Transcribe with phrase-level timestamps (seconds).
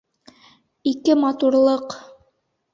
[0.93, 1.87] ИКЕ МАТУРЛЫҠ